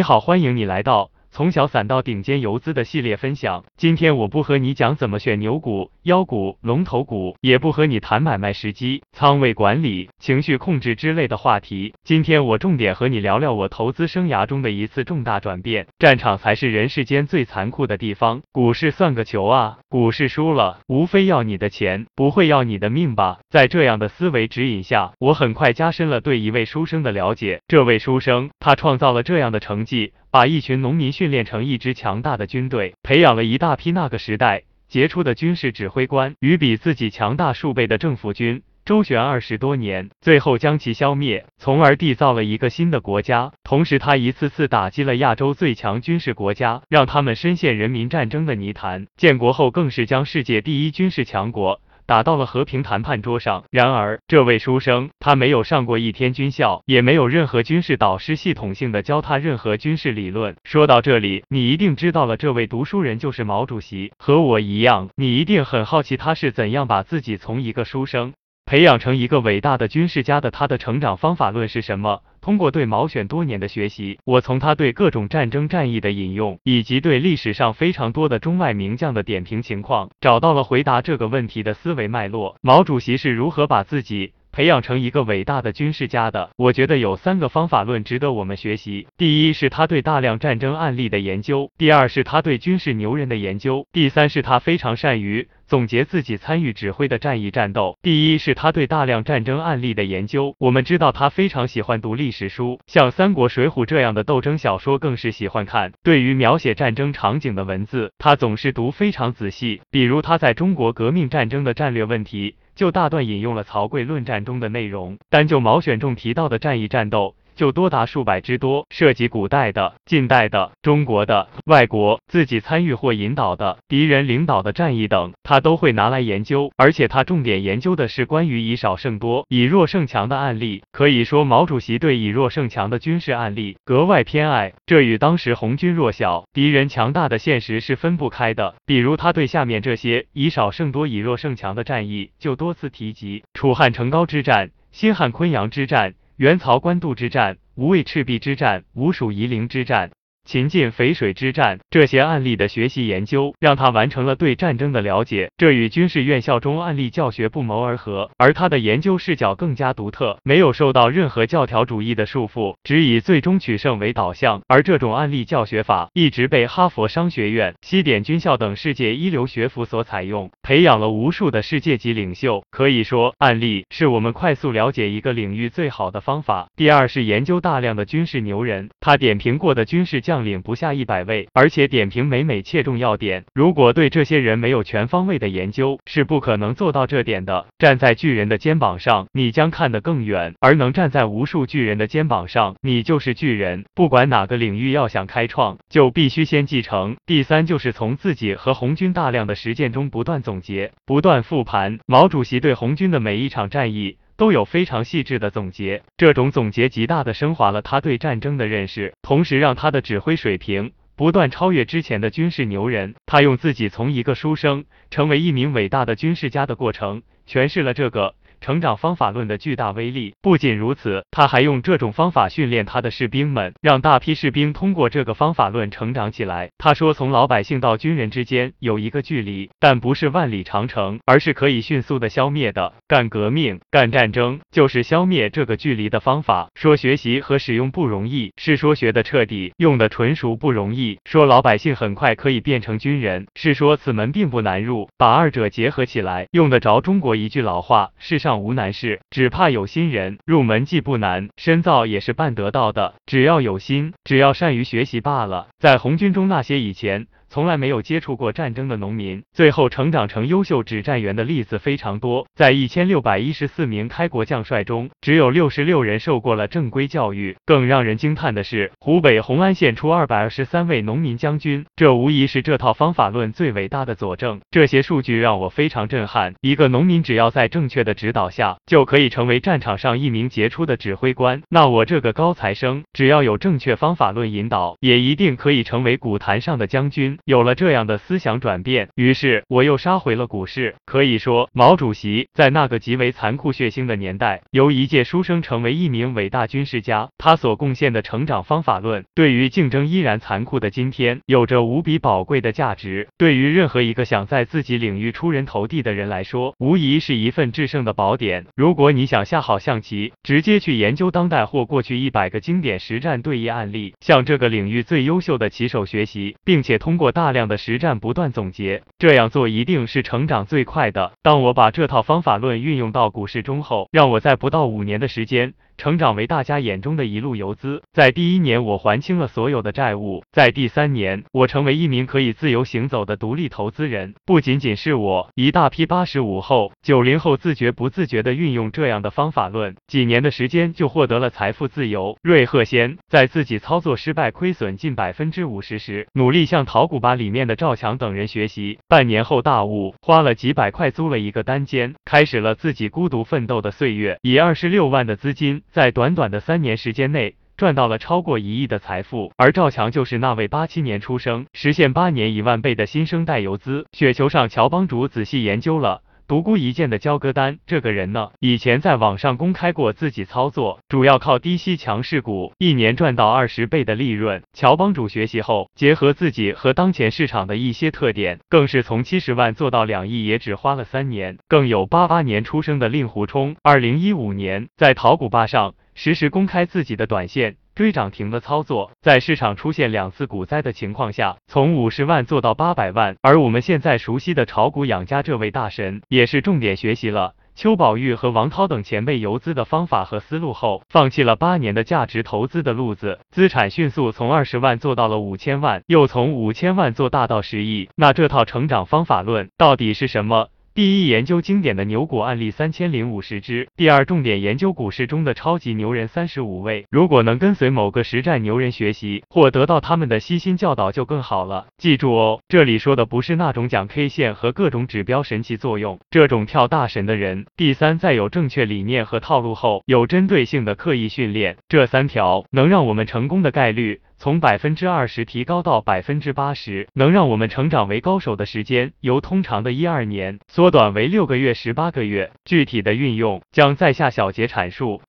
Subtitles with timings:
[0.00, 3.66] 你好，欢迎你来到从小散到顶尖游资的系列分享。
[3.76, 11.92] 今天我不和你讲怎么选牛股、妖股、龙头股，也不和你谈买卖时机、仓位管理、情绪控制之类的话题。
[12.02, 15.86] 今天我重点和你聊聊我投资生涯中的一次重大转变。
[15.98, 19.76] 战场才是人世间最残酷的地方，股市算个球啊！
[19.90, 23.40] 股市输了，无非要你的钱，不会要你的命吧？
[23.50, 27.60] 在这样的思维指引下，我很快加深了对一位书生的了解。
[27.68, 30.14] 这位书生，他创造了这样的成绩。
[30.32, 43.52] 把一群农民训练成一支强大的军队，培养了一大批那个时代杰出的军事指挥官，与比自己强大数倍的政府军周旋二十多年，最后将其消灭，从而缔造了一个新的国家。
[43.62, 49.06] 同时，他一次次打击了亚洲最强军事国家，让他们深陷人民战争的泥潭。
[49.16, 51.80] 建国后，更是将世界第一军事强国。
[52.10, 53.62] 打到了和平谈判桌上。
[53.70, 60.56] 然而，这位书生他没有上过一天军校，也没有任何军事导师系统性的教他任何军事理论。
[60.64, 64.10] 说到这里，你一定知道了，这位读书人就是毛主席。
[64.18, 68.32] 和我一样，你一定很好奇他是怎样把自己从一个书生
[68.70, 70.52] 培养成一个伟大的军事家的。
[70.52, 72.22] 他的成长方法论是什么？
[72.40, 82.54] 通过对毛选多年的学习，我从他对各种战争战役的引用，以及对历史上非常多的中外名将的点评情况，找到了回答这个问题的思维脉络。
[82.60, 86.50] 毛主席是如何把自己培养成一个伟大的军事家的？
[86.56, 89.06] 我觉得有三个方法论值得我们学习。
[89.16, 95.48] 第一是他对大量战争案例的研究，第二是他对军事牛人的研究，第三是他非常善于。
[95.66, 97.96] 总结自己参与指挥的战役战斗。
[98.02, 100.52] 第一是他对大量战争案例的研究。
[100.58, 105.92] 我们知道他非常喜欢读历史书，像《三国》《水浒》这样的斗争小说更是喜欢看。
[106.02, 109.80] 对于描写战争场景的文字，他总是读非常仔细。
[109.92, 115.18] 比如他在中国革命战争的战略问题，就大段引用了曹刿论战中的内容。
[115.28, 117.34] 单就毛选中提到的战役战斗。
[117.60, 126.72] 就多达数百之多，涉及古代的、近代的、中国的、外国自己参与或引导的、敌人领导的战役等，他都会拿来研究。
[126.78, 130.82] 而且他重点研究的是关于以少胜多、以弱胜强的案例。
[130.90, 138.74] 可以说，毛主席对以弱胜强的军事案例格外偏爱，这与当时红军弱小、敌人强大的现实是分不开的。
[138.86, 146.14] 比如，他对下面这些以少胜多、以弱胜强的战役就多次提及：楚汉成高之战、新汉昆阳之战。
[146.40, 150.10] 元曹官渡之战、无畏赤壁之战、吴蜀夷陵之战。
[150.44, 158.30] 秦晋淝水之战这些案例的学习研究，让他完成了对战争的了解，这与军事院校中案例教学不谋而合。
[158.36, 164.60] 而他的研究视角更加独特，没有受到任何教条主义的束缚，只以最终取胜为导向。
[164.66, 172.64] 而这种案例教学法一直被哈佛商学院、西点军校等世界一流学府所采用，培养了无数的世界级领袖。
[172.70, 176.68] 可以说，案例是我们快速了解一个领域最好的方法。
[176.74, 180.40] 第二是研究大量的军事牛人，他点评过的军事教将。
[180.40, 183.44] 领不下一百位，而且点评每每切中要点。
[183.54, 187.66] 如果对这些人没有全方位的研究，是不可能做到这点的。
[187.78, 193.84] 站在巨人的肩膀上，你将看得更远；而能站在无数巨人的肩膀上，你就是巨人。
[193.94, 197.16] 不管哪个领域要想开创，就必须先继承。
[197.26, 201.98] 第三，就是从自己和红军大量的实践中不断总结、不断复盘。
[202.06, 204.16] 毛主席对红军的每一场战役。
[204.40, 213.14] 都有非常细致的总结，这种总结极大的升华了他对战争的认识，同时让他的指挥水平不断超越之前的军事牛人。
[213.26, 218.34] 他用自己从一个书生成为一名伟大的军事家的过程，诠释了这个。
[218.60, 220.34] 成长方法论的巨大威力。
[220.42, 226.70] 不仅如此，他还用这种方法训练他的士兵们，让大批士兵通过这个方法论成长起来。
[226.76, 232.92] 他说，从老百姓到军人之间有一个距离，但不是万里长城，而是可以迅速的消灭的。
[233.08, 236.68] 干革命、干战争，就是消灭这个距离的方法。
[236.74, 241.18] 说学习和使用不容易，是说学的彻底，用的纯熟不容易。
[241.24, 245.08] 说老百姓很快可以变成军人，是说此门并不难入。
[245.16, 248.49] 把二者结合起来，用得着中国一句老话：世上。
[248.58, 250.38] 无难事，只怕有心人。
[250.44, 253.14] 入门既不难，深造也是办得到的。
[253.26, 255.68] 只要有心，只要善于学习罢了。
[255.78, 257.26] 在红军中，那些以前。
[257.52, 262.46] 从来没有接触过战争的农民，最后成长成优秀指战员的例子非常多。
[262.54, 267.56] 在一千六百一十四名开国将帅中，只有六十六人受过了正规教育。
[267.66, 274.60] 更让人惊叹的是，湖北红安县出二百二十三位农民将军，这无疑是这套方法论最伟大的佐证。
[274.70, 276.54] 这些数据让我非常震撼。
[276.60, 281.60] 一个农民只要在正确的指导下，就可以成为战场上一名杰出的指挥官。
[281.68, 287.38] 那我这个高材生，只要有正确方法论引导，也一定可以成为古坛上的将军。
[287.44, 290.94] 有了这样的思想转变，于是我又杀回了股市。
[291.04, 303.28] 可以说，毛主席在那个极为残酷血腥的年代，由一介书生成为一名伟大军事家，他所贡献的成长方法论，对于竞争依然残酷的今天，有着无比宝贵的价值。
[303.36, 308.66] 对于任何一个想在自己领域出人头地的人来说，无疑是一份制胜的宝典。
[308.76, 321.32] 如果你想下好象棋，直接去研究当代或过去一百个经典实战对弈案例，向这个领域最优秀的棋手学习，并且通过大量的实战不断总结，这样做一定是成长最快的。
[321.42, 325.74] 当我把这套方法论运用到股市中后，让我在不到五年的时间。
[326.00, 328.02] 成长为大家眼中的一路游资。
[328.10, 334.32] 在第一年，我还清了所有的债务；在第三年，我成为一名可以自由行走的独立投资人。
[334.46, 342.34] 不仅仅是我，一大批八十五后、九零后自觉不自觉地运用这样的方法论，几年的时间就获得了财富自由。
[342.42, 348.98] 瑞鹤先在自己操作失败、亏损近百分之五十时，努力向淘股吧里面的赵强等人学习。
[349.06, 354.38] 半年后大悟，花了几百块租了一个单间，开始了自己孤独奋斗的岁月。
[354.40, 355.82] 以二十六万的资金。
[355.92, 364.06] 在短短的三年时间内，赚到了超过一亿的财富，而赵强就是那位八七年出生，实现八年一万倍的新生代游资。
[364.12, 374.64] 雪球上，乔帮主仔细研究了独孤一剑的交割单，这个人呢，以前在网上公开过自己操作，主要靠低吸强势股，一年赚到二十倍的利润。
[374.72, 381.56] 乔帮主学习后，结合自己和当前市场的一些特点，更是从七十万做到两亿，也只花了三年。
[381.68, 385.94] 更有八八年出生的令狐冲，二零一五年在淘股吧上。
[386.12, 393.36] 实时公开自己的短线追涨停的操作，在市场出现两次股灾的情况下，从五十万做到八百万。
[393.42, 408.08] 而我们现在熟悉的炒股养家这位大神，也是重点学习了邱宝玉和王涛等前辈游资的方法和思路后，放弃了八年的价值投资的路子，资产迅速从二十万做到了五千万，又从五千万做大到十亿。
[408.16, 410.70] 那这套成长方法论到底是什么？
[410.92, 417.06] 第一，研究经典的牛股案例三千零五十只；第二，重点研究股市中的超级牛人三十五位。
[417.10, 421.86] 如果能跟随某个实战牛人学习，或得到他们的悉心教导，就更好了。
[421.96, 427.66] 记住哦，这里说的不是那种讲 K 线和各种指标神奇作用，这种跳大神的人。
[427.76, 434.20] 第三，在有正确理念和套路后，有针对性的刻意训练，这三条能让我们成功的概率。
[434.42, 442.50] 从百分之二十提高到百分之八十，能让我们成长为高手的时间由通常的一二年缩短为六个月、十八个月。
[442.64, 445.20] 具体的运用将在下小节阐述。